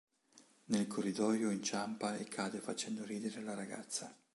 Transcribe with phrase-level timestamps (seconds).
[0.65, 4.11] Nel corridoio inciampa e cade facendo ridere la ragazza.